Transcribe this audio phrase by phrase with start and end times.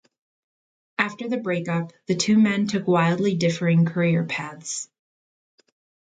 [0.97, 4.89] After the break-up, the two men took wildly differing career paths.